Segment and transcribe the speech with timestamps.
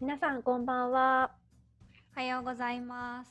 [0.00, 1.30] 皆さんこんばんは。
[2.16, 3.30] おはようございます。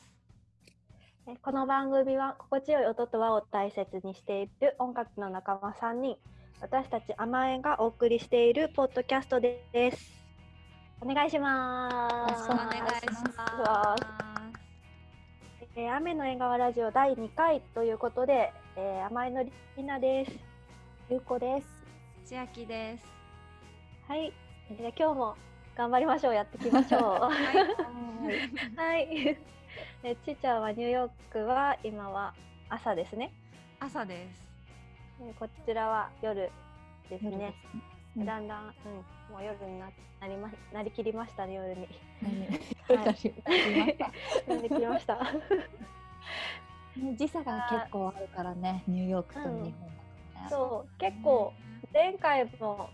[1.28, 6.18] えこの番組は心地よい音と和を大切にしている音楽の仲間3人、
[6.62, 9.60] 私たち甘えがお送りしているポッドキャストで
[9.92, 10.26] す。
[11.02, 11.90] お願いしま
[12.30, 12.50] す。
[12.50, 12.84] お願いし
[13.36, 14.04] ます。
[15.76, 20.32] えー雨の縁側ラジオ第2回ということで、えー、甘えのりなです。
[21.10, 21.68] ゆうこです。
[22.24, 23.06] 千秋です。
[24.08, 24.32] はい。
[24.72, 25.36] じゃあ今日も
[25.76, 26.34] 頑張りましょう。
[26.36, 27.02] やっていきましょう。
[27.02, 28.78] はい。
[28.78, 29.38] はい。
[30.04, 32.34] えちーちゃんはニューヨークは今は
[32.70, 33.34] 朝ですね。
[33.80, 34.48] 朝です。
[35.22, 36.52] えこちらは夜
[37.10, 37.38] ですね。
[37.38, 37.54] ね
[38.18, 39.90] うんだんだん、うん、もう夜にな
[40.22, 41.88] なりまなりきりましたね夜に。
[42.22, 42.48] 何？
[42.98, 43.98] はい
[44.48, 45.20] ななりきりました。
[47.18, 50.48] 時差が結構あるからね、ニューヨークと日本だとね。
[50.50, 51.54] そう結構
[51.92, 52.90] 前回も。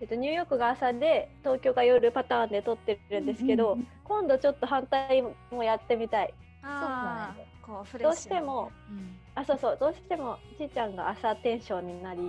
[0.00, 6.34] えっと、ニューヨークが朝で東京が夜パターンで撮ってるんですけど、うんうん今度ちょっと反対もやってみたい。
[6.64, 9.16] ああ、こうフレどうしても、うん。
[9.36, 9.76] あそうそう。
[9.78, 12.24] どうしてもちーちゃんが朝テンションになりう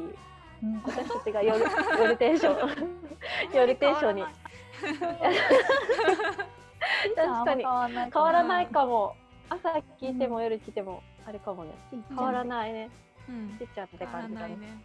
[0.68, 0.82] ん。
[0.86, 1.60] 私たちが夜
[1.98, 3.00] 夜テンション。
[3.52, 4.24] 夜テンションに。
[7.16, 7.64] 確かに。
[8.14, 9.16] 変わらないかも
[9.50, 11.72] 朝聞いても夜聞いてもあれかもね。
[12.10, 12.48] 変わらい。
[12.48, 12.92] ないね。
[13.28, 13.58] うん。
[13.58, 14.50] ちっちゃんって感じだね。
[14.50, 14.84] ないね。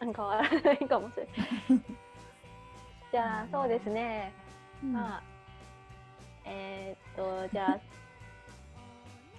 [0.00, 1.28] 変わらないかもしれ
[1.76, 1.82] ない
[3.12, 4.32] じゃあそうですね。
[4.82, 4.92] うん。
[4.94, 5.22] まあ
[6.46, 7.80] えーっとじゃあ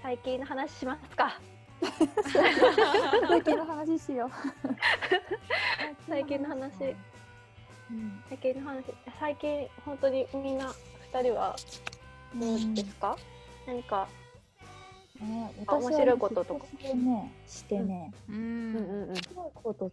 [0.03, 1.39] 最近の話しますか。
[3.27, 4.29] 最近の話しよう。
[6.07, 6.95] 最近の話。
[7.91, 8.23] うん。
[8.29, 8.85] 最近の話
[9.19, 10.71] 最近本当にみんな
[11.11, 11.55] 二人は
[12.35, 13.17] どうですか、
[13.67, 14.07] 何か
[15.19, 16.65] ねあ面白いこととか。
[16.93, 18.75] ね、してね、ううんん。
[18.77, 19.09] うんうん。
[19.09, 19.91] 面白いこと、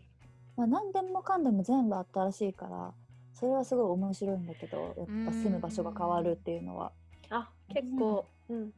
[0.56, 2.92] まあ何でもかんでも全部新しいから、
[3.41, 6.92] それはすごい面白いんだけど、やっぱ住む場所が変わるっていうのは。
[7.30, 8.28] あ結構。
[8.50, 8.56] うん。
[8.58, 8.72] うん。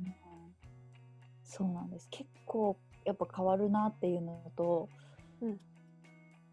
[1.43, 2.09] そうなんです。
[2.11, 4.89] 結構やっぱ変わるなっていうのと、
[5.41, 5.49] うん。
[5.51, 5.59] やっ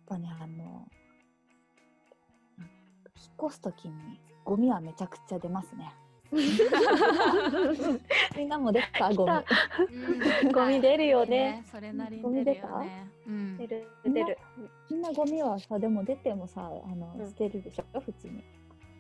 [0.08, 0.88] ぱねあの
[2.58, 3.94] 引っ越す時に
[4.44, 5.94] ゴミはめちゃくちゃ出ますね
[8.40, 9.14] みんなも出た。
[9.14, 10.52] ゴミ。
[10.54, 11.64] ゴミ出るよはいね。
[11.70, 12.68] それなりゴミ出た？
[12.68, 13.08] に出るよね。
[13.28, 13.58] うん。
[13.58, 14.38] 出る出る。
[14.90, 17.28] みんなゴミはさでも出てもさあの、うん。
[17.28, 18.00] 捨てるでしょ？
[18.00, 18.44] 普通に。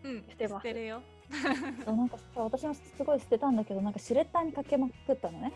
[0.03, 0.23] うん。
[0.29, 0.63] 捨てます。
[0.67, 1.01] 捨てるよ。
[1.85, 5.53] そうなんかさ私もすごい捨てたんだけどなんかシュレッダーにかけまくったのね。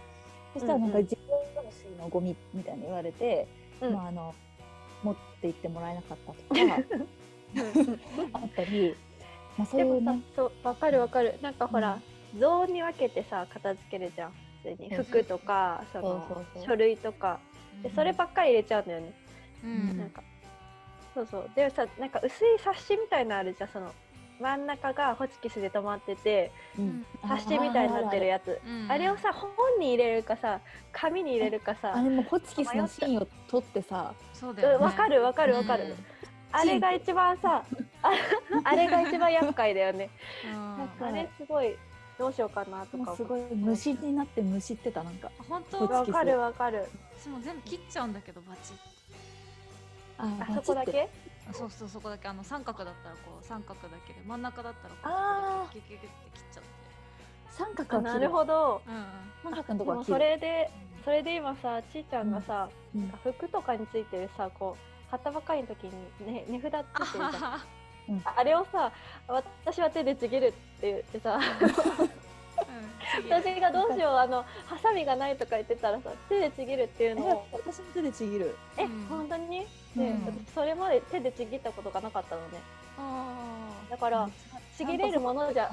[0.54, 1.26] そしたらなんか自分
[1.72, 3.48] しのゴミみたいに言われて、
[3.82, 3.94] うん。
[3.94, 4.34] まああの
[5.04, 6.78] 持って行ってもらえなかったとか
[8.34, 8.96] あったり、
[9.58, 10.00] まあ、そうでいうね。
[10.00, 11.38] もさそうわかるわかる。
[11.42, 12.00] なんかほら、
[12.40, 14.32] ゾーンに分けてさ片付けるじゃん。
[14.64, 14.90] 普通に。
[14.96, 17.40] 服とかその書類とか。
[17.82, 19.14] でそればっかり入れちゃうんだよね、
[19.64, 19.98] うん。
[19.98, 20.22] なんか。
[21.14, 21.50] そうそう。
[21.56, 23.70] でもさなんか薄い冊子みたいなのあるじゃん。
[23.70, 23.92] その
[24.40, 27.06] 真ん中がホチキスで止まっててうん。
[27.28, 28.60] 冊子みたいになってるやつ。
[28.66, 28.92] うん。
[28.92, 30.60] あれをさ本に入れるかさ
[30.92, 34.14] 紙に入れるかあされもホチキスの芯を取ってさ。
[34.34, 34.86] そうだよね。
[34.86, 35.86] わかるわかるわかる。
[35.86, 35.96] うん。
[36.52, 37.64] あれが一番さ
[38.02, 38.12] あ
[38.64, 40.10] あれが一番厄介だよね。
[40.54, 41.08] うん。
[41.08, 41.76] あれすごい
[42.18, 45.32] どうしようかなとかもうすごい虫になって虫ってたなんか。
[45.50, 45.88] 本当？
[45.88, 46.88] わかるわかる。
[47.20, 48.74] 私も全部切っちゃうんだけどバチ。
[48.74, 48.76] ッ
[50.18, 51.10] ああそこだけ？
[51.50, 52.28] あそうそうそこだけ。
[52.28, 55.74] あの三角だったらこう三角だけで真ん中だったらこうあー。
[55.74, 56.70] そこだけギュギュギュって切っちゃって
[57.50, 59.04] 三角はあなるほどうんうん
[59.44, 60.72] 三角のとでもこは切るそれで
[61.04, 65.92] それで今さちーちゃんがさ、うんなんか服とかについてるさこう買ったばかりの時に、
[66.32, 67.62] ね、値札ついてるじゃん
[68.26, 68.92] ああれをさ
[69.28, 71.70] 私は手でちぎるって言ってさ うん
[73.30, 78.56] 私がどうしようあのハサミがないとか言ってたらさ手でちぎるっていうのえを私も手でちぎる。
[78.78, 79.06] え、うん。
[79.06, 79.66] 本当に、で
[79.96, 80.26] うん。
[80.48, 82.60] 私それまで手でちぎったことがなかったのね。
[82.98, 83.26] あ
[83.90, 84.34] だから、うん。
[84.78, 85.70] ちぎれるものじゃ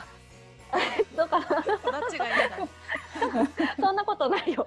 [1.16, 1.47] どうかな？
[3.80, 4.66] そんなことないよ。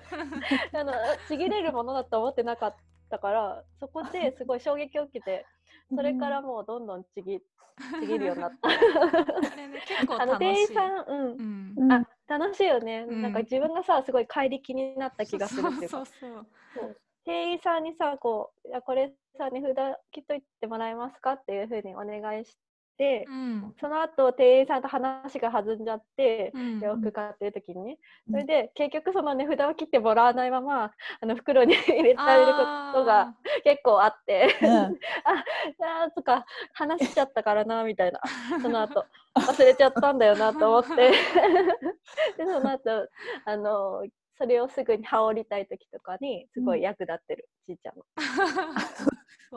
[0.73, 0.93] あの
[1.27, 2.75] ちぎれるものだと思ってなかっ
[3.13, 5.45] たからそこで すごい衝撃を受けて
[5.95, 8.69] それからもうどんどんちぎちぎるようになった。
[8.69, 10.49] あれね結構あの楽しい。
[10.49, 11.31] 店員さん、うん。
[11.31, 11.73] う、ん。
[11.77, 11.91] うん。
[11.91, 13.21] あ楽しいよね、うん。
[13.21, 15.97] なんか自分がさすごい怪力になった気がするっていうか。
[15.97, 16.97] そうそうそう。
[17.25, 19.75] 店員さんにさこういやこれさ値札
[20.11, 22.57] 切っといてもらえますかっていうふうにお願いして、
[23.27, 23.73] うん。
[23.79, 26.79] その後店員さんと話が弾んじゃって、うん。
[26.79, 27.97] 洋服買ってる時にね、
[28.27, 28.33] うん。
[28.33, 30.91] それで結局その値札を切ってもらわないまま
[31.21, 34.69] あの袋に入れられることが結構あって、うん。
[35.25, 35.43] あ
[36.07, 38.21] あとか話しちゃったからなみたいな。
[38.61, 39.05] その後。
[39.35, 41.11] 忘れちゃったんだよなと思って。
[42.37, 43.07] でその後
[43.45, 44.05] あの
[44.37, 48.05] それをすぐに羽織りたい時とかにすごい役立ってる、ちいちゃんの。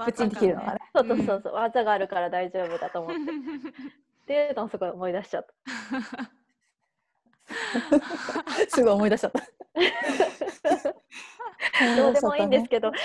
[0.04, 0.80] プチンって切るのがね。
[0.94, 3.20] そうそうそうそう、技があるから大丈夫だと思って。
[4.26, 5.54] っていうのをすごい思い出しちゃった。
[8.68, 9.40] すぐ思い出しちゃった。
[11.96, 12.96] どうでもいいんですけど、ま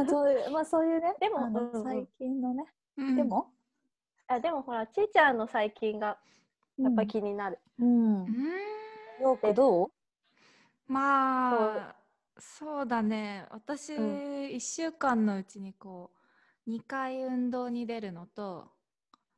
[0.00, 2.64] あそういうまあそういうねでも最近のね、
[2.96, 3.16] うん。
[3.16, 3.52] でも、
[4.28, 6.18] あでもほらちーちゃんの最近が
[6.78, 7.58] やっぱ気になる。
[7.78, 8.24] うん。
[8.24, 8.26] う、ん。
[9.20, 9.90] ようこどう？
[10.88, 11.94] まあ
[12.38, 13.46] そうだね。
[13.50, 14.16] 私、うん。
[14.48, 16.10] 1週間のうちにこ
[16.66, 18.70] う2回運動に出るのと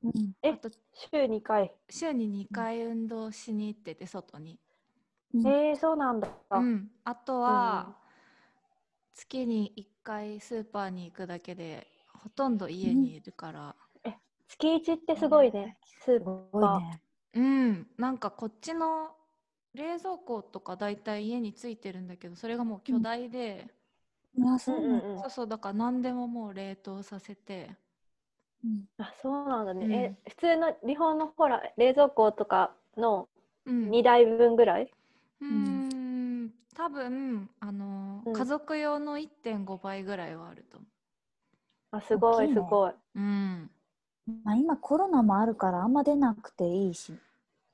[0.03, 0.33] うん。
[0.43, 1.73] えあと週2回？
[1.91, 4.59] 週に2回運動しに行ってて外に、
[5.35, 5.47] うん。
[5.47, 6.29] えー、そうなんだ。
[6.53, 7.97] うん、あとは、
[9.15, 13.77] 月に1回スーパーに行くだけでほとんど家にいるから。
[14.49, 15.77] 月1ってすごいね。
[15.85, 16.81] スーすパごいー。
[16.81, 17.03] ね。
[17.35, 19.11] うん、なんかこっちの
[19.77, 23.67] 冷蔵庫とかだいたい家についてるんだけどそれがもう巨大で、
[24.45, 25.07] あそうなんだ。
[25.09, 27.71] うそうそうだから何でももう冷凍させて。
[28.65, 28.85] うん。
[28.99, 29.87] あそうなんだね。
[29.87, 29.93] うん。
[29.93, 33.29] え普通の日本のほら冷蔵庫とかの
[33.67, 33.91] うん。
[33.91, 34.91] 2台分ぐらい、
[35.41, 38.33] うーん多分あの、うん。
[38.33, 40.87] 家族用の1.5倍ぐらいはあると思
[41.91, 42.93] あすごいすごい。
[43.17, 43.19] う。
[43.19, 43.71] うん、
[44.45, 47.13] まあ今コロナもあるからあんま出なくていいし、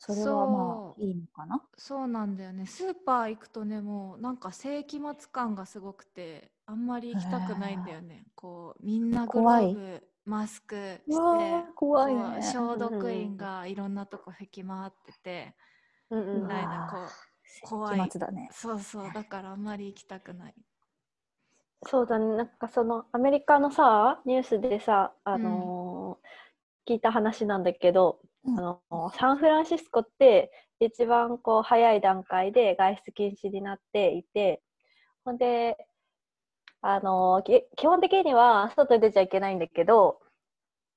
[0.05, 1.63] それはまあいいのかな？
[1.79, 2.67] そうなんだよね。
[2.67, 8.25] スーパー行くとねもうなんか世紀末感がすごくてあんまり行きたくないんだよね。
[8.35, 9.73] こうみんなグロ怖い。
[9.73, 10.75] ーブマスク
[11.09, 12.43] して怖いね。
[12.43, 15.55] 消毒員がいろんなとこ吹き回ってて
[16.11, 18.09] うんうんみたいなこう怖い。
[18.09, 18.49] 期末だね。
[18.51, 19.13] そうそう。
[19.15, 20.55] だからあんまり行きたくない。
[21.85, 22.37] そうだね。
[22.37, 26.29] なんかそのアメリカのさニュースでさあのー
[26.85, 28.81] 聞いた話なんだけど、うんあの
[29.17, 30.50] サンフランシスコって
[30.81, 34.62] 一番こう早い段階で外出禁止になっていて
[35.25, 35.77] ほんで
[36.81, 37.43] あの
[37.77, 40.19] 基本的には外に出ちゃいけないんだけど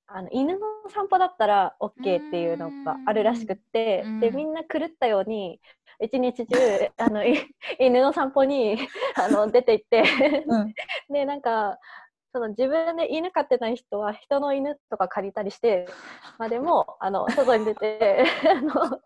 [0.07, 0.59] あの犬の
[0.89, 1.89] 散歩だったら OK
[2.27, 4.19] っていうのがあるらしくってうん。
[4.19, 5.59] でみんな狂ったように
[6.00, 6.57] 一日中
[6.97, 7.36] あのい
[7.80, 8.77] 犬の散歩に
[9.15, 10.44] あの出て行って。
[10.47, 10.74] うん。
[11.09, 11.80] でなんか
[12.35, 15.87] その自分で犬飼ってない人は人の犬とか借りたりして
[16.37, 18.99] まあでもあの外に出て あの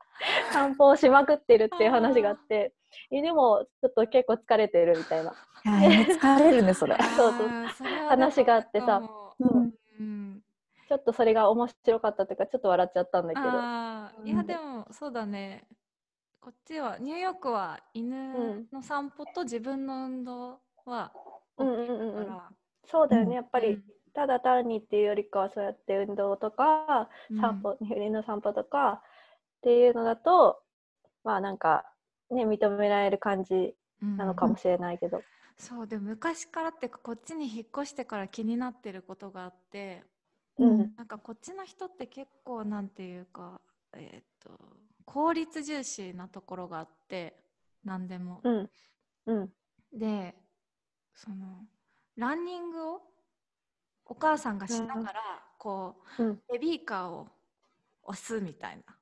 [0.51, 2.73] 散歩をしまくってるっていう話があって
[3.11, 6.97] 犬もちょっと結構疲れてるみたいな、疲れるねそれ。
[7.15, 7.87] そうそう。
[8.07, 8.99] 話があってさ。
[9.39, 10.43] うんうん。
[10.87, 13.47] ちょっとそれが面白かったというかちょっと笑っちゃったんだけど。
[13.47, 14.37] いうん。
[14.37, 15.67] やでもそうだね。
[16.41, 21.11] こっちはニューヨークは犬の散歩と自分の運動は
[21.57, 22.25] うんうん OK うんうん。
[22.25, 22.58] だから
[22.91, 23.30] そうだようん。
[23.30, 23.80] ねやっぱり
[24.13, 27.39] ただ単にっていうよりかはそうやって運動とかうん。
[27.41, 30.62] 散歩、犬の散歩とかっていうのだと
[31.24, 31.86] まあなんか
[32.31, 34.18] ね認められる感じうん。
[34.18, 35.24] なのかもしれないけど、
[35.57, 40.03] そうで昔からってかこっちに引っ越してから気になってることがあって
[40.57, 40.91] うん。
[40.97, 43.62] なんかこっちの人って結構なんていうか
[43.94, 44.51] えーっと
[45.06, 47.36] 効率重視なところがあって
[47.83, 48.41] 何でも。
[48.44, 48.69] うん。
[49.27, 49.50] うん。
[49.94, 50.36] で
[51.15, 51.65] その
[52.17, 53.01] ランニングを
[54.06, 55.21] お母さんがしながら、
[55.57, 56.39] こう、うん。
[56.51, 57.27] ベビーカーを
[58.03, 58.95] 押すみたいな。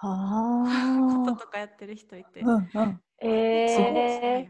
[0.00, 2.48] こはととかやってる人いて、あ。
[2.48, 3.00] うんうん。
[3.22, 4.48] えー、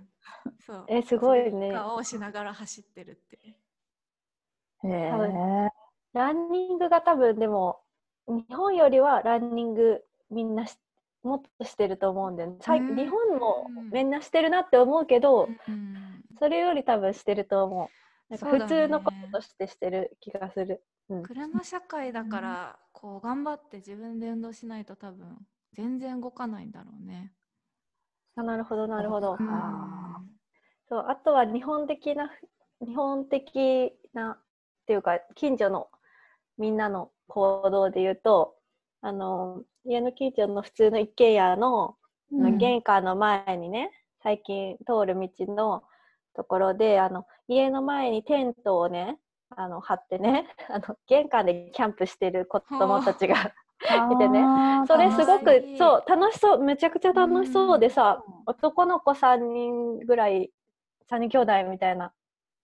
[0.61, 1.51] そうえすごいね。
[1.51, 3.39] ベビーカーを押しながら走ってるって。
[4.85, 5.71] へえ。
[6.13, 7.81] ランニングが多分でも
[8.27, 10.77] 日本よりはランニングみんなし
[11.23, 12.57] もっとしてると思うんだよね。
[12.61, 16.10] 日本もみんなしてるなって思うけど、うん
[16.41, 18.31] それより多分してると思う。
[18.31, 20.83] なんか普通のこととしてしてる気がする。
[21.11, 25.37] うん、車社会だから、こう頑張って自分で運動しないと多分
[25.73, 27.33] 全然動かないんだろうね。
[28.37, 29.37] あなるほどなるほど。
[29.39, 30.21] うんあ
[30.89, 32.31] そうあとは日本的な
[32.81, 34.39] 日本的なっ
[34.87, 35.89] ていうか近所の
[36.59, 38.57] みんなの行動で言うと
[39.01, 41.97] あの家の近所の普通の一軒家の
[42.33, 43.91] うん玄関の前にね
[44.23, 45.85] 最近通る道の
[46.35, 49.19] ところであの家の前にテントをね
[49.57, 53.37] あの張ってね あの玄関でキャンプしてる子供たちが
[54.13, 54.47] いてね。
[54.87, 55.79] それすごく楽しい。
[55.79, 60.53] そう楽しそうめちゃくちゃ楽しそうでさ、男の子3人ぐらい
[61.09, 62.13] 3人兄弟みたいな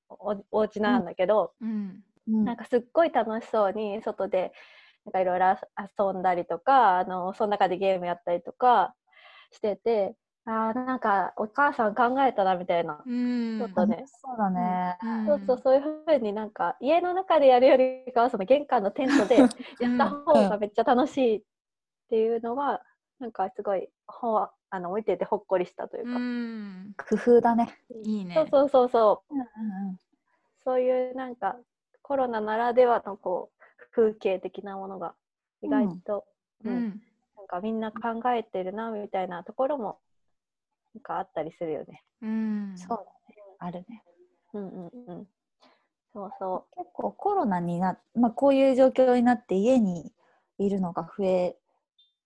[0.09, 2.05] おお家なんだけど、うん。
[2.29, 2.45] うん。
[2.45, 4.53] なんかすっごい楽しそうに外で
[5.05, 5.57] なんかいろいろ
[5.99, 8.95] 遊んだりとかあのその中でゲームやったりとか
[9.53, 10.17] してて
[10.47, 13.59] あーなんかお母さん考えたなみたいな、うん。
[13.59, 14.05] ちょっとね。
[14.23, 14.97] そうだね。
[15.03, 15.27] うん。
[15.27, 19.37] そうそうそういうふうになんか家の中でやるよりかはその玄関のテントで
[19.81, 21.43] やった方がめっちゃ楽しいっ
[22.11, 22.83] ていうのは、
[23.19, 26.95] なんかすごいほわあの見ててほっこりしたというか、うん。
[26.97, 27.77] 工夫だね。
[28.05, 28.35] いいね。
[28.37, 29.35] そうそうそうそう。
[29.35, 29.97] うんうん
[30.65, 31.57] そういうなんか
[32.03, 35.15] コロナならではのこう風景的なものが
[35.63, 36.27] 意外と、
[36.65, 37.03] ううんん。
[37.37, 40.01] なんかみんな考えてるなみたいなところも
[40.97, 42.03] なんかあったりするよね。
[42.23, 43.43] うんそうだね。
[43.59, 44.03] あるね。
[44.55, 45.29] うんうんうん。
[46.15, 50.11] そうそ結構コロナにな、まあ、こういう状況になって家に
[50.59, 51.57] いるのが増え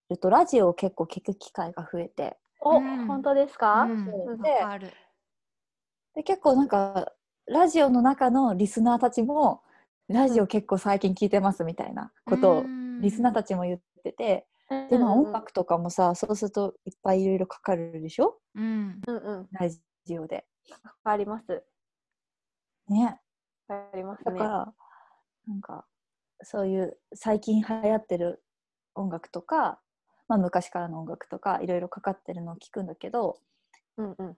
[0.09, 2.69] るとラジオを結構聞く機会が増えてう。
[2.69, 3.83] お、うん本当ですか？
[3.83, 4.05] うん
[4.43, 4.93] で
[6.15, 7.12] で結構なんか
[7.47, 9.62] ラジオの中のリスナーたちも
[10.09, 12.67] ラジオ結構最近聞いてますみたいなことを
[13.00, 14.47] リスナーたちも言ってて、
[14.89, 18.41] でまあ音楽とかもさそうするといっぱいいろいろかかるでしょ？
[18.55, 19.49] うんうんうん。
[19.53, 20.47] ラジオで。
[20.85, 21.65] わかります。
[22.89, 23.21] ね。
[23.69, 24.33] わかりますね。
[24.33, 24.75] だから、
[25.47, 25.87] なんか
[26.43, 28.43] そういう最近流行ってる
[28.95, 29.81] 音楽とか、
[30.29, 33.41] まあ、昔からの音楽とかいろいろかかってるのを聞くんだけど
[33.97, 34.37] うんうん。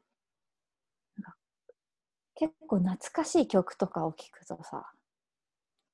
[2.34, 4.92] 結構懐かしい曲とかを聞くとさ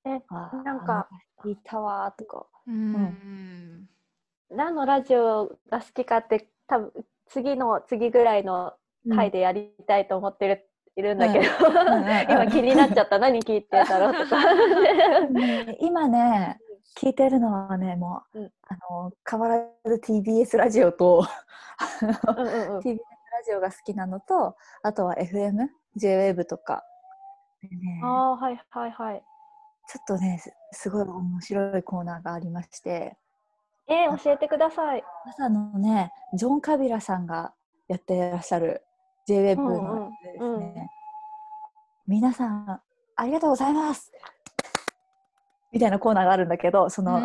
[0.04, 0.20] え、
[0.64, 1.08] なんか
[1.44, 3.88] 聞いたわーとかうん
[4.50, 6.92] 何のラジオが好きかって多分
[7.28, 8.72] 次の次ぐらいの
[9.14, 11.76] 回でやりたいと思ってる、いるんだけど、うん。
[11.76, 12.04] うん。
[12.28, 13.18] 今気になっちゃった。
[13.18, 14.54] 何聞いてんだろうとか。
[15.30, 16.58] ね 今ね
[16.96, 18.52] 聞いてるのはねもう、うん。
[18.68, 21.24] あの変わらず TBS ラジオと
[22.26, 22.78] うんうんうん。
[22.78, 26.84] TBS ラジオが好きなのとあとは FMJWAVE とか。
[27.62, 29.24] でねああはいはいはい。
[29.88, 33.16] ちょっとねすすごい面白いコーナーがありまして
[33.88, 35.02] えー、教えてください。
[35.26, 37.52] 朝のねジョン・カビラさんが
[37.88, 38.82] やってらっしゃる
[39.28, 40.48] JWAVE のですね、うん。
[40.48, 40.74] うんうん
[42.06, 42.80] 皆さん
[43.16, 44.10] ありがとうございます。
[45.72, 47.20] みたいなコーナーがあるんだけどその、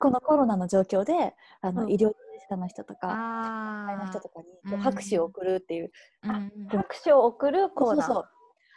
[0.00, 1.92] このコロナの状況であの、うん。
[1.92, 2.14] 医療従事
[2.50, 5.92] 者の人とかあ会の人とかにこう拍手を送るっていう、
[6.24, 8.06] うん拍手を送るコーナー。
[8.06, 8.28] そう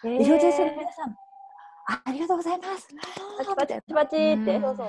[0.03, 0.21] そうえー。
[0.21, 1.09] 医療従事者の皆さん
[1.89, 2.87] あありがとうございます。
[3.39, 4.61] パチパチパチって、うん。
[4.61, 4.87] そうそう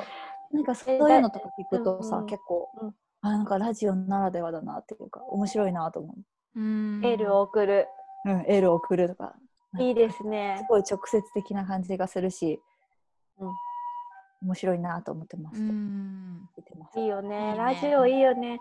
[0.52, 2.94] なんかそういうのとか聞くとさ、うんうん結構、うん。
[3.20, 6.14] あなんかラジオならではだなっていうか面白いなと思
[6.56, 7.00] う、うん。
[7.04, 7.86] エールを送る。
[8.24, 9.34] うん、エールを送るとか。
[9.78, 12.60] いいですすねごい直接的な感じがするし、
[13.38, 13.48] うん。
[14.42, 16.48] 面白いなと思ってまうす、ん。
[16.56, 16.98] 聞いてます。
[16.98, 17.54] いいよね。
[17.56, 18.60] ラジオいいよね。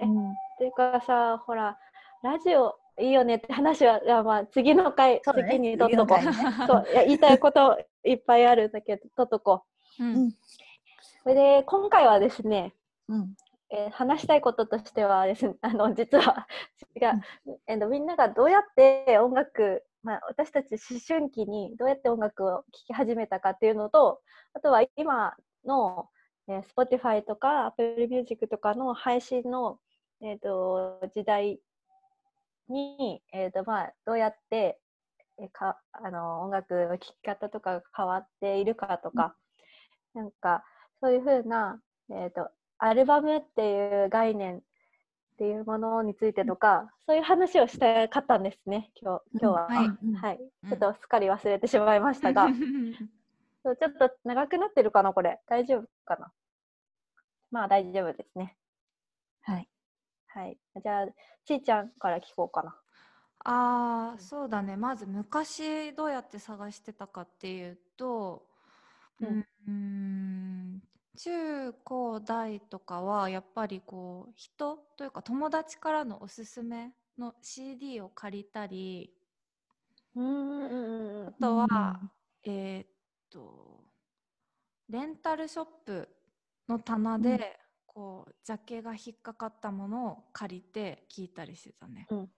[0.00, 0.30] えうん。
[0.30, 1.78] っていうかさほら
[2.22, 5.50] ラジオいいよねって話はいやまあ次の回、そうだね。
[5.52, 6.32] 次に取っとこね。
[6.66, 9.64] そういや言いたいこといっぱいあるんだけど取っとこ
[10.00, 10.04] う。
[10.04, 10.32] うん
[11.28, 12.72] それで今回はですね
[13.06, 13.36] うん。
[13.70, 16.46] えー話したいこととしてはですね、 あの実は
[16.96, 24.22] 違う、えーとみんながどうやって音楽、まあ、私たち思春期にどうやって音楽を聴き始めたかっていうのと
[24.54, 26.08] あとは今の、
[26.48, 29.78] えー Spotify とか Apple Music とかの配信の、
[30.22, 31.60] えー、と時代
[32.70, 34.80] に、えーとまあ、どうやって、
[35.36, 39.36] えーかあの音楽の聴き方とかが変わっているかとか、
[40.14, 40.64] なんか
[41.00, 44.60] そういうふうな、えー、とアルバムっていう概念っ
[45.38, 49.66] ていうものについてとか、そういう話をしたかったんですね、今日今日は。
[49.68, 52.48] はいうんはいうんちょっとすっかり忘れてしまいましたが、
[53.62, 55.40] そうちょっと長くなってるかな、これ。
[55.46, 56.32] 大丈夫かな？
[57.50, 58.56] まあ大丈夫ですね。
[59.42, 59.68] はい
[60.26, 60.58] はい。
[60.82, 61.06] じゃあ、
[61.44, 62.76] ちーちゃんから聞こうかな。
[63.44, 68.44] ああそうだねまず昔どうやって探してたかっていうと
[69.20, 70.82] ううんんうーん
[71.18, 79.10] 中高大とかはやっぱりこう人というか友達からのおすすめの CD を借りたり
[80.14, 82.00] うんうんうんうんあとは、
[82.44, 82.86] えーっ
[83.30, 83.88] と
[84.88, 86.08] レンタルショップ
[86.68, 87.38] の棚で、うん。
[87.86, 92.06] こうジャケが引っかかったものを借りて聞いたりしてたね。
[92.10, 92.28] うん。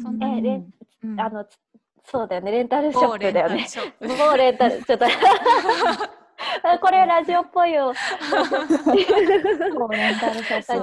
[0.00, 0.72] そんなにえレン
[1.04, 1.20] うん。
[1.20, 1.58] あの、つ
[2.04, 3.66] そうだよね、レンタルショップだよね。
[4.00, 5.04] 某もうレンタル、ちょっと。
[6.64, 7.92] あこれラジオっぽいよ。
[7.92, 7.94] ラ
[8.44, 8.54] ジ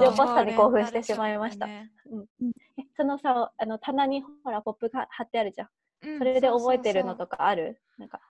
[0.06, 1.90] オポスターに興奮してしまいましたね。
[2.78, 5.68] えそのさ、あの棚にほらポップが貼ってあるじゃん。
[6.02, 7.80] うんそれで覚えてるのとかある？
[7.98, 8.20] なんか。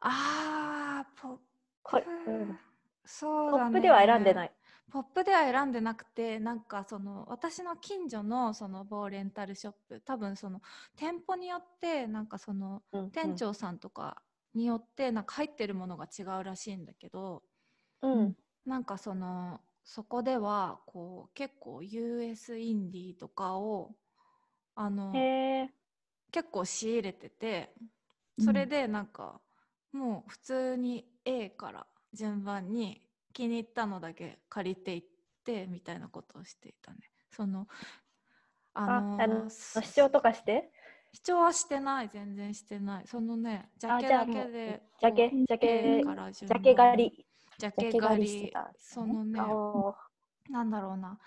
[0.00, 1.36] あーポッ
[1.82, 2.58] こプ、うん。
[3.04, 4.52] そうポップでは選んでない。
[4.90, 10.62] ポップでは選んでなくてなんかその私の近所のその某レンタルショップ多分その
[10.96, 13.10] 店舗によってなんかそのうん。
[13.10, 14.22] 店長さんとか
[14.54, 17.42] によってなんか入ってるものが違うらしいんだけど
[18.00, 18.36] うん。
[18.66, 23.96] なんかそのそこではこう結構 US インディーとかを
[24.74, 25.28] あの。
[26.32, 27.74] 結構仕入れてて
[28.38, 29.40] うんそれでなんか、
[29.92, 33.02] もう普通に A から順番に
[33.32, 35.04] 気に入ったのだけ借りていっ
[35.44, 36.98] てみたいなことをしていたね。
[37.30, 37.66] その
[38.74, 40.70] ああ、のあの、す主張とかして？
[41.12, 43.06] 視聴はしてない全然してない。
[43.06, 47.26] そのねジャケだけでジャケジャケジャケ狩り。
[47.58, 48.52] ジャケケ狩り。
[48.78, 49.40] そのね
[50.50, 51.18] なんだろうな。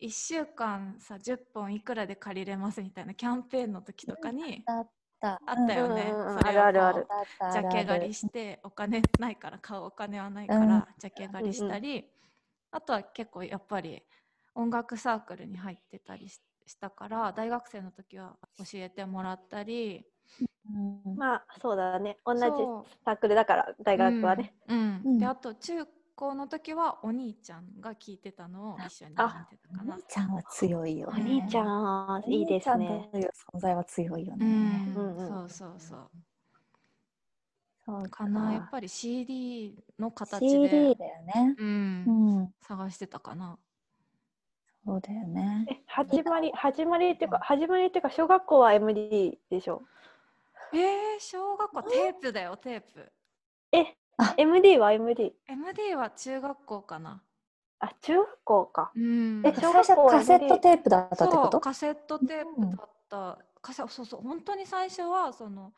[0.00, 4.90] 1週間さ10本いくらで借りれますみたいなキャンペーンの時とかにあっ
[5.20, 5.74] たあった。
[5.74, 7.06] よね、それをあるある
[7.52, 12.04] ジャケ狩りしてお金ないから買うお金はないかうんらジャケ狩りしたり、
[12.70, 14.02] あとは結構やっぱり
[14.54, 20.04] 音楽サークルに入ってたりししたから大学生の時は教えてもらったり。
[20.70, 21.16] うん。
[21.16, 22.18] まあそうだね。
[22.24, 22.40] 同じ
[23.04, 24.78] サークルだから大学はね、うん。
[24.78, 25.02] うん。
[25.04, 25.18] うん。
[25.18, 29.28] であと中高の時はお兄ちゃんが聞いてたのを一緒に見てあ
[29.72, 29.94] たかな。
[29.94, 30.02] お兄。
[30.08, 31.12] ちゃんは強いよね。
[31.12, 34.46] お兄ちゃんいいですお兄ねちゃんという存在は強いよね。
[34.46, 34.94] うん。
[34.94, 36.10] うんうんそうそうそう。
[37.84, 38.26] そうか。
[38.26, 38.52] な。
[38.52, 41.54] やっぱり CD の形で CD だよね。
[41.58, 42.04] うん。
[42.38, 43.58] うん、探してたかな。
[44.84, 45.66] そうだよね。
[45.70, 49.82] え始まり始まりっていうか始まりっていうか小学校は MD でしょ？
[50.72, 50.80] えー、
[51.20, 53.12] 小学校テープだよテープ。
[53.72, 54.34] えあ。
[54.36, 57.22] MD は MD MD は中学校かな。
[57.80, 58.92] あ中学校か。
[58.94, 59.42] うん。
[59.46, 61.52] え最初カセットテープだったってこと？
[61.52, 61.60] そう。
[61.60, 65.72] カセットテープだった、カセそうそう本当に最初はその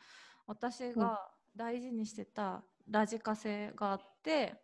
[0.46, 4.54] 私が大事にしてたラジカセがあって、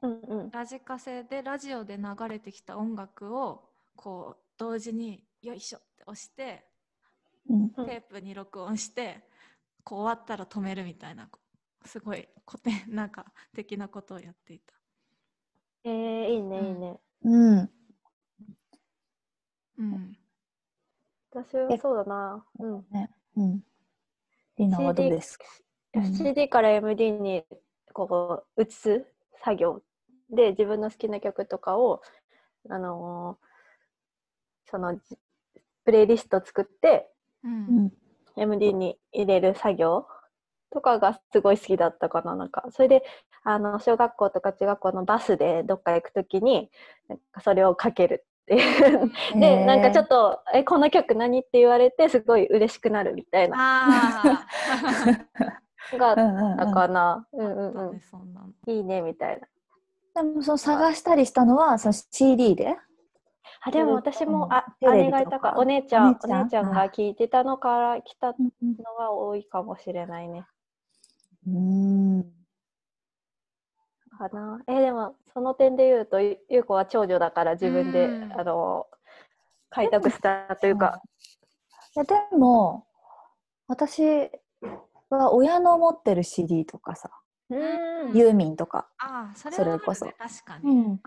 [0.00, 0.50] うんうん。
[0.50, 3.64] ラジカセでラジオで流れてきた音楽を
[3.96, 6.64] こう同時によいしょって押して
[7.48, 9.20] うんうんテープに録音して
[9.84, 11.28] こう終わったら止めるみたいな
[11.84, 14.74] すごい古典なんか的なことをやっていた。
[15.84, 17.70] えー、いいねいいね、うん。
[19.78, 20.16] うん、
[21.32, 23.10] 私はそうだなうんね。
[23.36, 23.64] うん。
[24.58, 25.38] リナはどうです
[26.16, 27.44] CD から MD に
[27.92, 29.04] こう移す
[29.44, 29.82] 作業
[30.30, 32.00] で自分の好きな曲とかを
[32.68, 33.51] あのー
[34.72, 35.18] そのじ
[35.84, 37.10] プレイリスト作って
[37.44, 37.92] うんうん。
[38.34, 40.06] MD に入れる作業
[40.70, 43.02] とかがすごい好きだったかななんかそれで
[43.44, 46.70] あの小学校とか中学校のバスでどっか行くときに
[47.08, 54.24] なんかそれをかけるっていう でなんかちょっと「えこの曲何?」って言われてすごい嬉しくなるみたいなあ
[55.92, 57.26] の があっうんうんたうんかな。
[57.32, 58.00] うんあ、うんうん。
[58.66, 59.46] いいねみたいな。
[60.14, 62.78] でもその探したりしたのはその CD で？
[63.64, 70.44] あでも私もあ姉がいたかお姉ちゃんおお姉ちゃん姉ちゃんが聞いてたのから来たのうんが多いかもしれないね。
[71.46, 72.22] うん。
[74.18, 74.60] かな。
[74.66, 78.86] えでもその点で言うとゆゆうこは長女だから自分でうんあの
[79.70, 81.00] 開拓したというか。
[81.94, 82.86] いやでも
[83.68, 84.02] 私
[85.10, 87.10] は親の持ってる CD とかさ、
[87.50, 90.70] うんユーミンとか、ああ、それそれこそ確かに。
[90.70, 91.00] うん、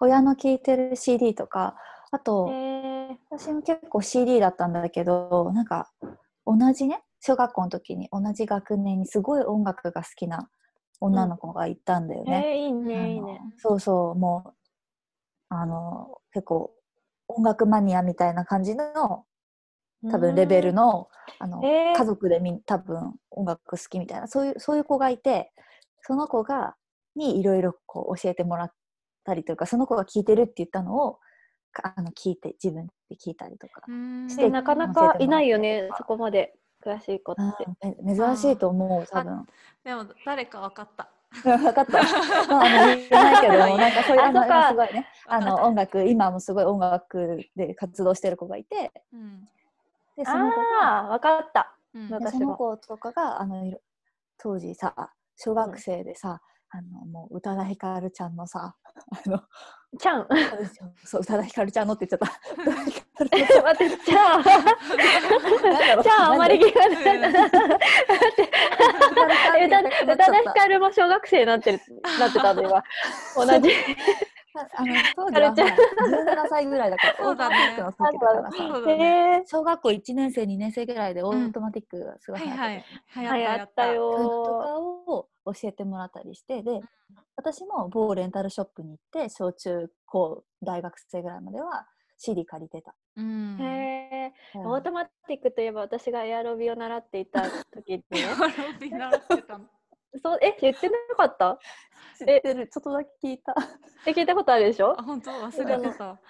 [0.00, 1.76] 親の聴いてる CD とか
[2.12, 5.90] あと、え私も結構 CD だったんだけどなんか
[6.46, 10.48] 同じね小学校の時に同じ学年にすごい音楽が好きな
[11.00, 12.42] 女の子がいたんだよー、ね。
[12.46, 13.40] えーいいあねいいのね。
[13.56, 14.54] そうそうもう
[15.48, 16.72] あの結構
[17.28, 19.24] 音楽マニアみたいな感じの
[20.10, 25.52] 多分レベルの,、あのえー家族でみん多分音楽好きみたいなそういうそういう子がいて
[26.02, 26.74] その子が
[27.14, 28.72] にいろいろこう教えてもらっ
[29.24, 31.20] たりというかその子が聞いてるって言ったのをか
[31.96, 36.54] あの聞いて自分で聞いたりとか、うんしてえなかなかいないよねそこまで
[36.84, 37.66] 詳しい子って。
[38.04, 39.46] 珍しいと思う多分。
[39.84, 41.08] でも誰か分かった。
[41.42, 41.92] 分かった。
[42.48, 49.48] まあ、あの言えないけど、なんかそういう、あの、あそっかすごいね、あの、音楽、今もすごい音楽で活動してる子がいて、うん。
[50.16, 51.74] で、その子が、ああ分かった。
[51.94, 53.72] うんその子とかが、あの、
[54.38, 56.40] 当時さ、小学生でさ、
[56.74, 58.74] あの、もう宇多田ヒカルちゃんのさ、
[59.26, 59.42] あの、
[59.98, 60.26] ちゃん。
[61.04, 62.32] そう、宇多田ヒカルちゃんのって言っちゃった。
[63.62, 64.42] 待ってじゃん。
[64.42, 64.50] だ
[65.94, 66.02] ろう。
[66.02, 67.18] じゃああまりなん聞かない。
[70.04, 71.80] 宇多田ヒカルも小学生になってる
[72.18, 72.82] なってたんで今。
[73.36, 73.70] 同じ。
[74.54, 79.38] あの当時はもう17歳ぐらいだから、 オートマティックの時だからさ、ね。
[79.40, 82.84] え小学校1年生、2年生ぐらいでオートマティックがすごいはい
[83.16, 83.28] 流行っててはい。
[83.28, 86.80] ー、流行ったそういうのとよかを教えてもらったりしてで
[87.36, 91.86] 私も某レンタルショップに行って小中高大学生ぐらいまでは
[92.18, 93.56] CD 借りてた、うん。
[93.58, 93.62] ー。
[93.62, 93.64] へ
[94.26, 94.32] え。
[94.54, 98.04] うんオートマティックといえば私がエアロビを習っていた時にね。
[98.80, 99.66] ビ習ってたの。
[100.22, 101.58] そうえ言ってなかった？
[102.18, 103.54] 知ってるちょっとだけ聞いた
[104.06, 104.94] え聞いたことあるでしょ？
[104.98, 105.02] あ、？
[105.02, 105.30] 本当？
[105.30, 106.20] 忘れてた。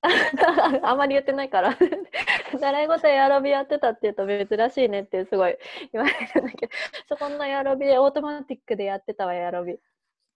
[0.82, 1.76] あんまり言ってないから。
[2.60, 5.58] 習い事エアロビやってたって言うと珍しいねってすごい
[5.92, 6.66] 言われるんだけ。
[6.66, 6.72] ど
[7.08, 9.78] そこのエアロビでオートマティックでやってたわエアロビ。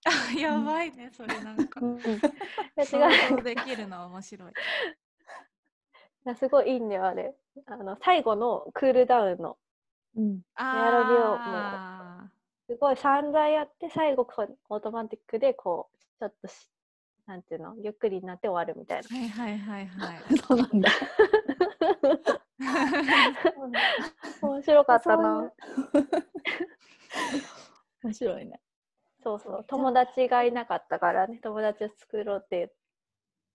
[0.04, 1.80] あ、やばいね、それなんか。
[1.80, 1.96] 違う。
[3.30, 4.50] 像できるのは面白い。
[4.50, 4.54] い
[6.24, 7.34] やすごいいいんだよあれ。
[7.66, 9.58] あの最後のクールダウンの。
[10.16, 10.40] うん。
[10.54, 11.38] あロビをもう。
[11.38, 12.30] あ
[12.68, 16.68] すごい散々やって最後こうオートマティックでこうちょっとし
[17.32, 19.08] なんていうのゆっくりになって終わるみたいな。
[19.08, 20.20] はいはいはいはい。
[20.46, 20.90] そうなんだ。
[24.42, 25.48] 面白かったな。
[28.04, 28.60] 面白いね。
[29.22, 32.74] そうそう友達がいなかったからね友達を作ろうって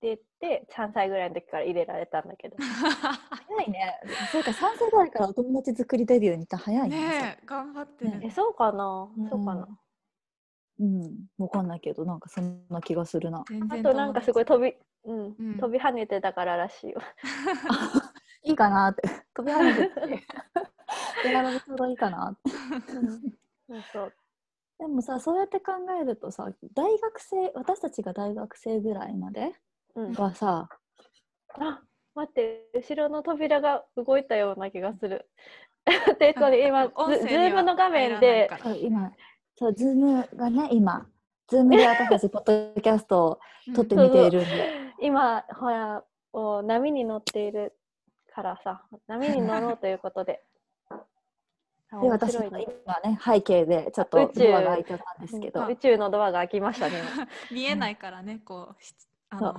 [0.01, 4.01] 言って3歳ぐらいの時から入れられたんだけど早いね。
[4.31, 6.97] そうか、3歳ぐらいからお友達作りデビューに行った早いね。
[6.97, 8.31] ねえ頑張ってるえね。
[8.31, 9.67] そうかな、うんそうかな
[10.79, 13.43] うん、わかんないけど、なんかそんな気がするな。
[13.69, 15.35] あとなんかすごい飛び、うん。
[15.37, 15.57] うん。
[15.57, 17.01] 飛び跳ねてたかららしいよ。
[18.43, 19.01] いいかなって。
[19.33, 20.23] 飛び跳ねてて。
[21.23, 22.49] 手軽でちょうどいいかなって。
[23.67, 24.13] そうそう。
[24.79, 29.53] でもさ、そうやって考えるとさ、大学生、私たちが大学生ぐらいまで
[29.95, 30.69] うん、はさ、
[31.59, 31.81] あ
[32.13, 35.27] 待って後ろの扉が動いたような気がする。
[36.19, 38.49] でこれ今 Zoom の画面入で
[38.81, 39.11] 今、
[39.57, 41.07] そう、 Zoom がね、今、
[41.47, 42.43] Zoom で私たちポッ
[42.75, 43.39] ドキャストを
[43.75, 44.69] 撮ってみているんで、
[45.01, 47.73] 今ほらもう波に乗っている
[48.33, 50.43] からさ波に乗ろうということで。
[51.89, 52.73] あ で、面私の白いね。
[52.85, 54.47] 今ね、背景でちょっと宇宙。
[54.47, 55.67] ドアが開いちゃったんですけど、うん。
[55.71, 57.01] 宇宙のドアが開きましたね。
[57.51, 58.93] 見えないからね、こうし
[59.29, 59.53] あの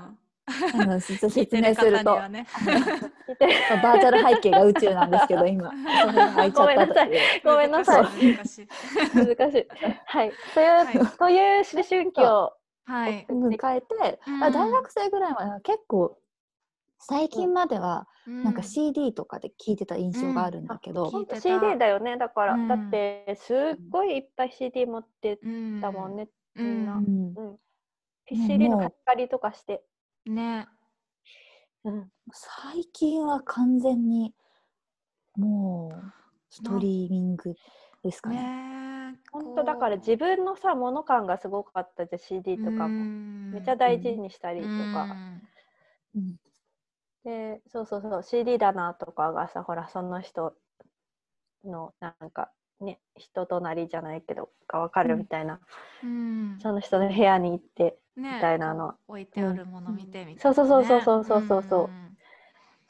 [0.75, 5.71] あの説明るすると、 バーチャル背景が宇宙なんですけど、今、
[6.03, 7.21] それが開いちゃったという。
[7.45, 8.05] ごめんなさい。
[8.37, 8.69] 難しい。
[9.37, 9.69] 難しい。
[10.07, 10.33] はい。
[10.55, 10.87] という、はい
[11.19, 12.53] という思春期を
[12.85, 13.27] はい。
[13.29, 16.19] 迎えて、大学生ぐらいは結構
[16.99, 21.41] 最近まではなんかう CD とかで聞いてた印象があるんだけど、うん。
[21.41, 22.17] CD だよね。
[22.17, 22.69] だから、うん。
[22.69, 23.57] だってすっ
[23.91, 26.17] ごいいっぱい CD 持ってんたもん。
[26.17, 27.05] ね、うみんな、ん。
[27.05, 27.35] うん。
[27.37, 27.59] うん、
[28.47, 29.83] CD の貸し借りとかして、
[30.29, 30.69] ね。
[31.85, 34.35] うん、最近は完全に
[35.37, 36.13] もう
[36.51, 37.55] ストリーミング
[38.03, 38.37] ですかね。
[38.37, 42.89] ね本当だから自分のさもの感がすごかったじゃん CD とかも、
[43.53, 45.17] めっちゃ大事にしたりとか、
[46.15, 46.37] うん。
[47.25, 50.55] でそうそうそう CD だなとかがさほらその人
[51.65, 55.61] のなんかね人となりじゃないけどが分かるみたいな、
[56.03, 56.59] うん。
[56.61, 58.95] その人の部屋に行ってねみたいなの。
[59.07, 60.39] 置いてあるもの見てみたいなね。
[60.41, 61.85] そうそうそうそうそうそうそう。
[61.87, 62.09] うん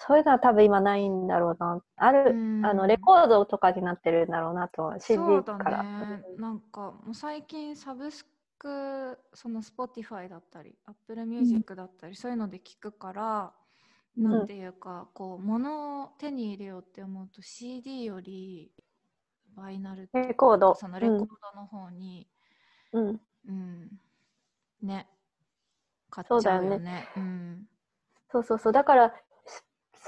[0.00, 1.82] そういうのは多分今ないんだろうな。
[1.96, 2.64] ある、うん。
[2.64, 5.82] あのレコードとかになってるんだろうなと CD そうだから。
[5.82, 6.22] ね。
[6.38, 8.24] なんかもう最近サブス
[8.58, 13.52] クその Spotify だったり Apple Music だったり、そういうので聞くから、
[14.16, 18.70] んなんていうかこう物を手に入れようって思うと CD より
[19.56, 20.76] バイナルレコード。
[20.76, 21.26] そのレコード
[21.60, 22.28] の方に、
[22.92, 23.90] うん、うん、
[24.82, 25.08] ね
[26.10, 26.68] 買っそうだよね。
[26.68, 27.08] ちゃうよね。
[27.16, 27.68] うん。
[28.30, 28.72] そうそうそう。
[28.72, 29.12] だからし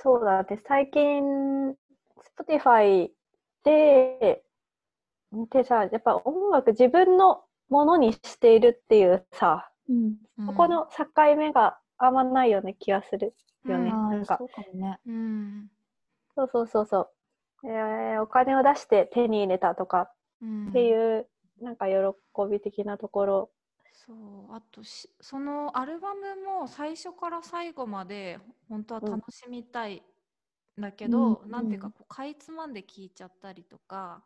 [0.02, 0.60] そうだね。
[0.66, 1.74] 最近
[2.38, 3.10] Spotify
[3.64, 4.42] で
[5.52, 10.16] でさやっぱ音楽自分のものにしているっていうさうん。
[10.46, 13.34] そこの境目があんまないような気がする
[13.66, 14.10] よね、うん。
[14.10, 14.38] なんか。
[14.38, 14.98] そうかもね。
[16.34, 17.00] そうそうそうそ
[17.62, 20.10] う、えーお金を出して手に入れたとか
[20.42, 21.26] うんっていう、
[21.60, 21.94] なんか喜
[22.50, 23.50] び的なところ
[24.06, 30.02] そうあとしそのアルバムも最初から最後まで本当はうん楽しみたい
[30.78, 34.24] んだけど、うんなんていうかうんこうかいつまんで聞いちゃったりとか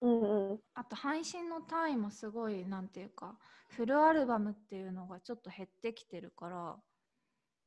[0.00, 0.60] うんうん。
[0.74, 6.76] あと配信の単位もすごいなんていうかフルアルバムっていうのがちょっと減ってきてるから、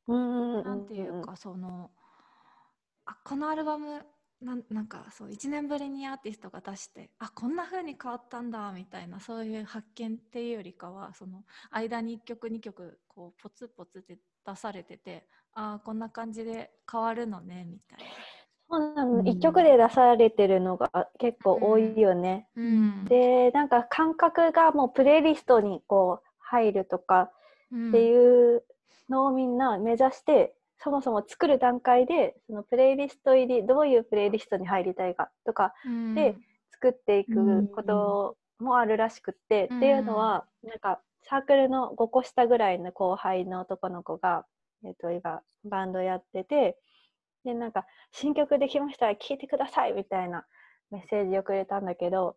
[0.07, 0.63] うんうん。
[0.63, 1.91] なんていうかその
[3.05, 4.03] あこのアルバム
[4.43, 17.99] なんなんかそう1年ぶりにアーティストが出してあこんな風に変わったんだみたいなそういう発見っていうよりかはその間に1曲2曲こうポツポツって出されててあこんな感じで変わるのねみたい
[18.69, 22.47] そうなのうん一曲で出されてるのが結構多いよね。
[22.55, 22.63] な。
[22.63, 27.31] うんでなんか感覚がもうプレイリストにこう入るとか
[27.71, 28.63] うんっていう
[29.09, 36.15] のをみんな目指して、そもそも作る段階でそのプレイリスト入りどういうプレイリストに入りたいかとかうん。
[36.15, 36.35] で
[36.71, 37.67] 作っていうん。
[37.67, 39.77] くこともあるらしくって、うん。
[39.77, 44.45] っていうのはなんかサークルの5個下ぐらいの後輩の男の子が、
[44.85, 46.77] えっと今バンドやってて
[47.45, 50.45] でなんか新曲できましたら聴いてくださいみたいな
[50.91, 52.35] メッセージをくれたんだけど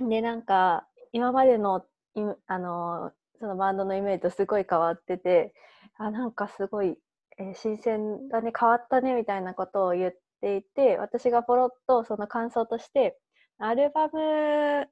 [0.00, 1.84] でなんか今までの
[2.16, 5.54] いあのそのバンドのイメージとすごい変わってて
[5.96, 6.96] あなんかすごい、
[7.38, 13.18] えー新鮮だね変わったねみたいなことを言っていて私がポロッとその感想として
[13.58, 14.88] アルバム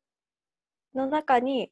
[0.94, 1.70] の中に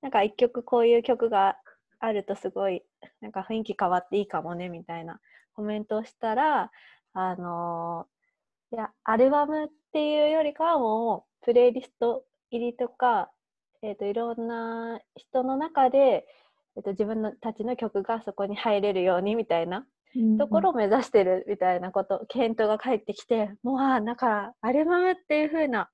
[0.00, 1.56] なんか一曲こういう曲が
[2.00, 2.82] あるとすごい
[3.20, 5.20] なんか雰囲気変わっていいかもねみたいな
[5.54, 6.70] コメントをしたら
[7.14, 8.12] あのー
[8.74, 13.30] いやアルバムっていうよりかはもうプレイリスト入りとか、
[13.82, 16.24] えー、といろんな人の中で
[16.76, 19.86] えっと、自分のたちの曲がそこに入れるようにみたいな
[20.38, 25.88] ところを目指してるみたいなこと、検討が返ってきてもうだからアルバムっていう風な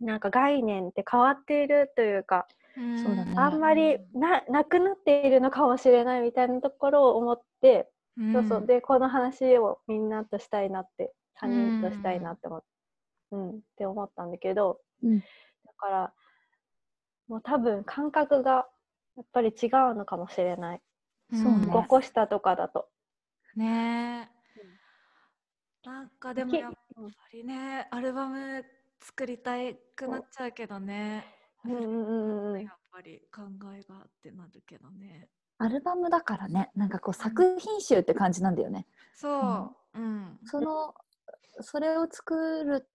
[0.00, 2.46] なんか概念って変わっているというか、
[2.76, 8.32] そうだねあんまりななくなっているのかもしれないみたいなところを思って、うん。
[8.32, 8.66] そうそう。
[8.66, 12.62] でこの話をみんなとしたいなって3人としたいなって思っ,、
[13.32, 15.20] うん、って思ったんだけど、うん。
[15.20, 15.24] だ
[15.78, 16.12] から
[17.28, 18.66] もう多分感覚が
[19.16, 20.80] やっぱり違うのかもしれない、
[21.32, 21.66] そうね。
[21.68, 22.88] 5個下とかだと。
[23.56, 24.30] ね。
[25.84, 26.78] えなんかでもきやっぱ
[27.32, 28.64] りねアルバム
[29.00, 29.52] 作りた
[29.94, 31.24] くなっちゃうけどね。
[31.64, 32.62] うんうんうんうん。
[32.62, 33.42] やっぱり考
[33.74, 35.28] えがってなるけどね。
[35.58, 36.70] アルバムだからね。
[36.76, 38.86] なんかこう作品集って感じなんだよね。
[39.14, 39.98] そう。
[39.98, 40.38] うん。
[40.44, 40.94] その
[41.60, 42.88] それを作る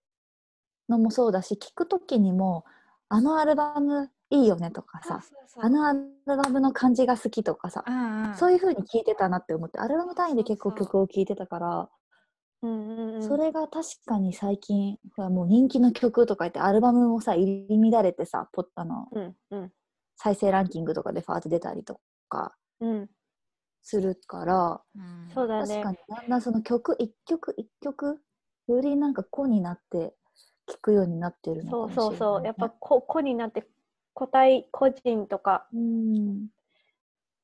[0.88, 2.64] のもそうだし聞く時にも
[3.08, 5.64] あのアルバムいいよねとかさそうそうそう。
[5.64, 8.34] あのアルバムの感じが好きとかさ、うんうん。
[8.34, 10.86] そういう風に聞いてたなって思ってアルバム単位で結構そうそう。
[10.86, 11.88] 曲を聴いてたから
[12.62, 13.22] うんうんうん。
[13.22, 19.72] それが確かに最近もう人気の曲とか言ってアルバムもさ入り乱れてさポッあのうんうん。
[20.16, 23.10] 再生ランキングとかでファーって出たりとかうん。
[23.82, 25.28] するからうん。
[25.34, 25.82] そうだね。
[25.82, 28.18] 確かにだんだんその曲一曲一曲
[28.68, 30.14] よりなんか個になって
[30.66, 33.66] 聴くようになってるのかそうもしれない、ね、そうそうやっぱ個個になって
[34.14, 36.48] 個体個人とかうん。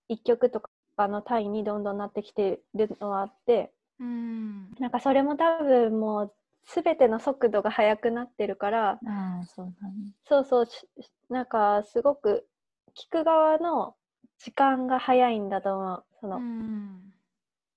[0.08, 4.70] 一曲とかの単位にどんどんなってきてるのはあってうん。
[4.78, 6.32] なんかそれも多分もう
[6.66, 8.98] 全ての速度が速くなってるから
[9.46, 9.94] そうだね。
[10.28, 10.86] そうそうし
[11.30, 12.46] なんかすごく
[12.96, 13.94] 聞く側の
[14.38, 17.12] 時間が早いんだと思うその、うん。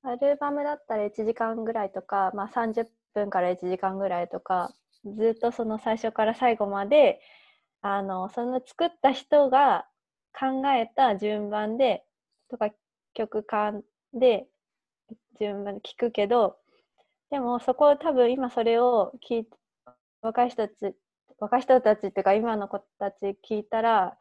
[0.04, 4.73] アルバムだったら1時間ぐらいとか、まあ、30分から1時間ぐらいとか
[5.06, 7.21] ずっとその最初から最後まで
[7.81, 9.85] あのその作った人が
[10.37, 12.03] 考えた順番で
[12.49, 12.69] とか
[13.13, 13.81] 曲間
[14.13, 14.45] で
[15.39, 16.57] 順番で聞くけど
[17.29, 19.47] でもそこ多分今それを聞い
[20.21, 20.95] 若い人たち
[21.39, 24.17] 若い人たちっていうか今の子たち聞いたら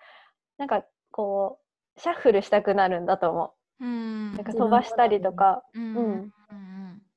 [0.56, 1.58] なんかこ
[1.96, 3.84] うシャッフルしたくなるんだと思う。
[3.84, 6.32] うんなんか飛ばしたりとか、うんうんうん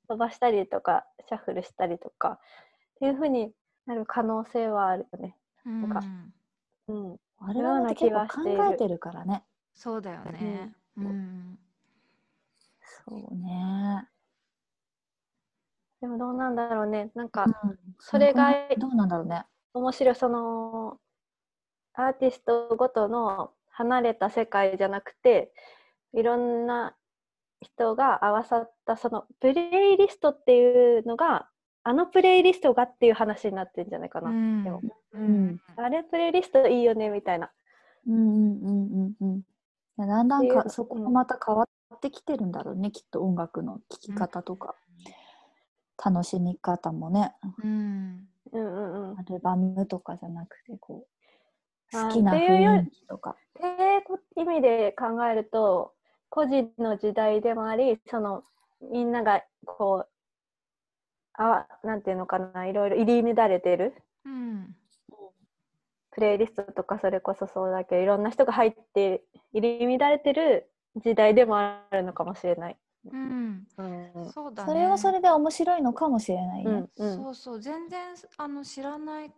[0.10, 2.40] 飛ばしたりとかシャッフルしたりとかっ
[3.00, 3.52] ていう風に
[3.86, 5.36] なる可能性はあるよね。
[5.66, 5.82] うん。
[5.82, 5.90] なん。
[5.90, 6.00] か
[6.88, 9.00] うんうん、アルバムって結構考えてる。
[9.00, 9.44] からね。
[9.74, 10.76] そうだよね。
[10.98, 11.60] うん。
[13.06, 14.08] そうね。
[16.02, 17.12] でもどうなんだろうね。
[17.16, 17.80] なんかうん。
[18.00, 19.46] それがどうなんだろうね。
[19.74, 21.00] 面白いその
[21.94, 25.52] アーティストごとの離れた世界じゃなくて
[26.14, 26.96] いろんな
[27.62, 31.48] 人が合わさったそのプレイリストっていうのが
[31.84, 34.30] あのプレイリストがっていう話になってるんじゃないかな。
[34.30, 34.64] うん。
[34.64, 34.82] でも。
[35.14, 35.62] うん。
[35.76, 37.52] あれプレイリストいいよねみたいな。
[38.08, 39.42] うんうんうんうん
[39.98, 44.76] だんだんかそこもまた変わってきてるんだろうねきっと音楽の聴き方とか、
[46.04, 47.34] 楽しみ方もね。
[47.64, 48.28] うん。
[48.52, 49.20] うんうんうん。
[49.20, 53.32] アルバムとかじゃなくてこう好きな雰囲気とか。
[53.32, 53.68] って
[54.42, 55.94] いう意味で考えると
[56.30, 58.44] 個人の時代でもありその
[58.92, 60.13] みんながこう
[61.36, 63.94] あなんていうのかないろいろ入り乱れてる？
[64.26, 64.76] うん。
[66.12, 72.78] プレイリストとかそれこそそうだけどいろんな人が入って入り乱れてる時代でもあるのかもしれない。
[73.12, 73.68] うん。
[73.78, 74.32] うん。
[74.32, 74.72] そうだね。
[74.72, 77.16] それはそれで面白いのかもしれないね、うんうん。
[77.16, 78.00] そうそう全然
[78.38, 79.32] あの知らない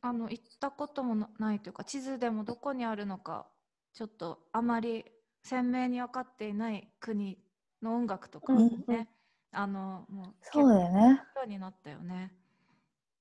[0.00, 3.46] あの行ったこともなないというか地図でもどこにあるのか
[3.92, 5.04] ちょっとあまり
[5.44, 7.38] 鮮明に分かっていない国
[7.82, 9.08] の音楽とかね、うんうん
[9.52, 11.20] あのもうそうだよね。
[11.34, 12.32] 結構になったよね。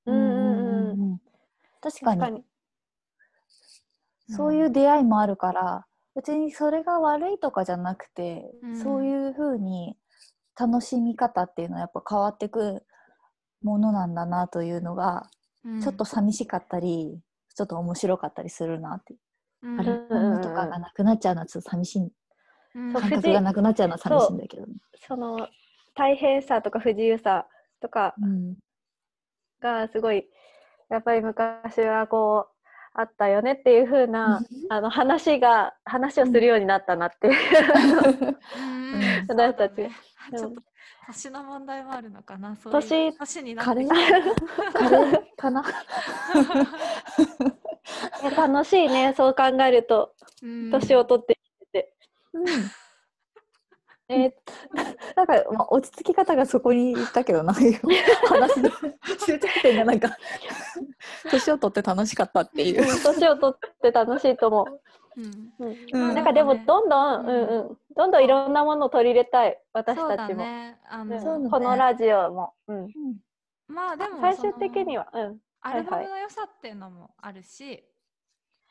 [0.06, 1.14] うんうんうん。
[1.14, 1.22] ん
[1.82, 2.22] 確かに。
[2.22, 2.46] 確かに。
[4.28, 8.76] そういう出会いもあるから、別にそれが悪いとかじゃなくて、うん。
[8.76, 9.98] そういうふうに
[10.60, 12.84] 楽しみ方っていうのはやっぱ変わってく
[13.64, 15.30] ものなんだなというのが、
[15.66, 15.82] うん。
[15.82, 17.20] ちょっと寂しかったり
[17.56, 19.16] ちょっと面白かったりするなって、
[19.64, 19.80] うん。
[19.80, 22.12] アルバムとかがなくなっちゃうのはちょっと寂しい。
[22.74, 24.74] 感覚がなくなっちゃうのは寂しいんだけどね。
[25.08, 25.48] その
[26.00, 27.46] 大変さとか不自由さ
[27.82, 28.56] とかうん
[29.62, 30.26] がすごい
[30.90, 32.60] やっぱり昔はこう
[32.94, 37.34] あったよねっていう風なあの話が話をするようになったなっていう。
[38.58, 39.28] うん。
[39.28, 39.74] 私たち。
[41.08, 42.56] 年の問題もあるのかな。
[42.56, 43.86] そう年年になって
[45.38, 45.64] かな。
[48.48, 49.14] 楽しいね。
[49.16, 50.16] そう考えると。
[50.42, 50.72] うん。
[50.72, 51.94] 年を取ってきてて、
[52.34, 52.46] うん
[54.10, 54.34] えー
[55.16, 57.54] なんか、まあ、落ち着き方がそこに行ったけどな
[58.28, 58.70] 話の
[59.20, 60.18] 終着点がなんか
[61.30, 62.82] 年を取って楽しかったっていう。
[62.82, 64.82] うん年を取って楽しいと思う。
[65.18, 65.54] うん。
[65.60, 66.10] うん。
[66.10, 66.16] うん。
[66.16, 70.80] なんかでもどんどん、ううんんうん、どんどんいろんなものを取り入れたい私たちも、ね。
[70.92, 71.50] のそうだね。
[71.50, 72.90] このラジオも、うん、
[73.68, 75.08] まあでも最終的には。
[75.12, 77.84] は、うん、アルバムの良さっていうのもあるし、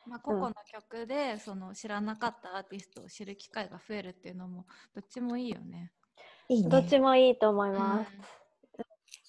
[0.07, 5.91] まあ、個々の曲でその知らなかったアーティストを知る機会が増えるっていうのもどっちもいいよね。
[6.47, 6.69] いいね。
[6.69, 8.11] どっちもいいと思います。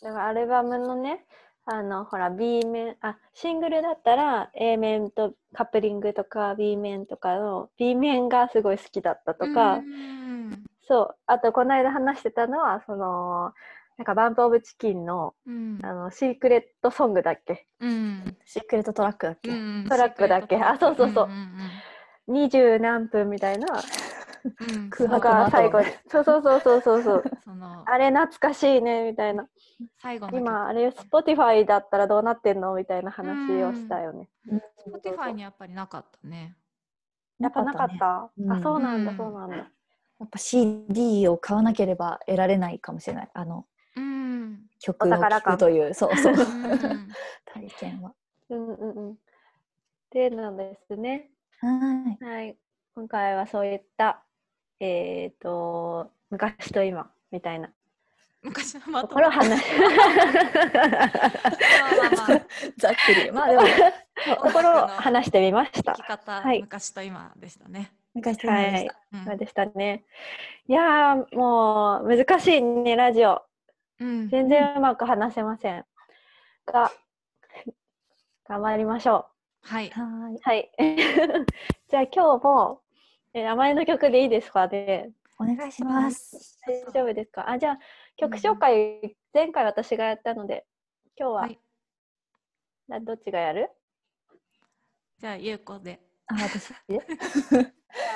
[0.02, 1.26] だからアルバムのね、
[1.66, 13.52] あのほら B 面あシングルだったら A 面とカップリングとか B 面とかの B 面がすごい好きだったとか、うんそうあとこの間話してたのはその
[14.00, 15.78] なんか BUMP OF CHICKEN のうん。
[15.82, 17.66] あのシークレットソングだっけ？
[17.80, 18.34] うん。
[18.46, 20.56] シークレットトラックだっけ、うんトラックだっけ？
[20.56, 21.26] あそうそうそう。
[21.26, 21.48] うんうん
[22.26, 23.66] 二十何分みたいな。
[24.90, 25.86] 空白が最後に。
[26.08, 27.24] そうそうそうそうそうそう。
[27.44, 27.82] その。
[27.86, 29.46] あれ懐かしいねみたいな。
[30.00, 32.74] 最後今あれ Spotify だったらどうなってんの？
[32.74, 34.30] みたいな話をしたよね。
[34.50, 34.60] うん。
[34.78, 36.56] Spotify にやっぱりなかったね。
[37.38, 38.30] やっぱなかった？
[38.38, 38.46] ね。
[38.48, 39.16] あ、うんそうなんだ、うん。
[39.18, 39.56] そうなんだ。
[39.56, 39.62] や
[40.24, 43.28] っぱ CD を買わなければ得られないかもしれない。
[43.34, 43.64] あのうん。
[44.80, 46.38] 曲を聴くという、そうそう、うん
[47.46, 48.12] 体験は。
[48.48, 49.18] うんうんうん。
[50.10, 51.30] でなんですね。
[51.60, 52.24] はい。
[52.24, 52.56] はい。
[52.94, 54.24] 今回はそういった、
[54.80, 57.70] えっ、と、昔と今みたいな
[58.42, 61.14] 昔のまところを話し、まあま
[62.06, 62.42] あまあ
[62.78, 63.30] ざっくり。
[63.32, 66.06] まあでも、ところを話してみました生き。
[66.06, 67.92] 方、はい昔と今でしたね。
[68.14, 68.96] 昔と今でした。
[69.12, 70.04] うんそうでしたね。
[70.68, 73.42] いやー、もう難しいね、ラジオ。
[74.00, 75.84] うん全然うまく話せません。
[76.66, 76.90] が、
[78.48, 79.26] 頑張りましょ
[79.62, 79.90] はい。
[79.90, 80.38] はう。
[80.42, 80.72] はい。
[81.88, 82.82] じゃあ今日も、
[83.34, 85.14] え名前の曲でいいですかねい。
[85.38, 86.58] お願いします。
[86.66, 87.48] 大丈夫ですか？
[87.50, 87.78] あ、じゃあ
[88.16, 90.66] 曲紹介、前回私がやったので、
[91.18, 91.58] 今日は、はい
[92.88, 93.70] などっちがやる？
[95.18, 96.00] じゃあ、ゆうこで。
[96.26, 96.98] あ、私で？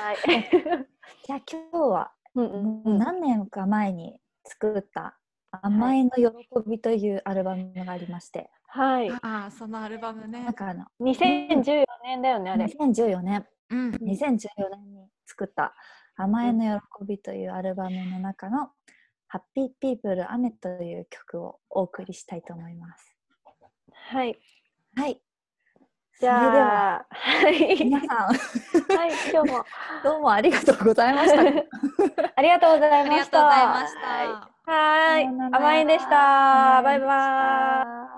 [0.03, 0.17] はい。
[1.27, 5.17] じゃあ今日は、うんうんうん何年か前に作った
[5.63, 6.25] 「甘えの喜
[6.67, 9.11] び」というアルバムがありまして、はい。
[9.11, 10.55] ああ、そのアルバムねなん。
[10.55, 12.65] かあの2014年だよね、あれ。
[12.67, 13.91] 2014年うん。
[13.91, 15.75] 2014年に作った
[16.17, 18.71] 「甘えの喜び」というアルバムの中の
[19.29, 23.17] 「ハッピーピープル雨」という曲をお送りしたいと思います。
[23.93, 24.39] はい。
[24.97, 25.21] はい。
[26.21, 27.77] じゃあ、はい。
[27.85, 28.35] 皆さんは
[29.07, 29.65] い、今日も
[30.05, 31.41] どうも ありがとうございました。
[32.37, 33.31] ありがとうござありがいました。
[33.31, 34.54] とうございましはいた。
[34.67, 36.83] はーい甘いんでした。
[36.83, 38.14] バイバイ。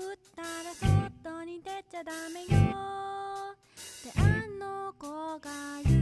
[0.00, 0.72] 食ったら
[1.20, 2.46] 外に出ちゃダメよ」
[3.52, 5.50] ってあの子が
[5.84, 5.99] 言う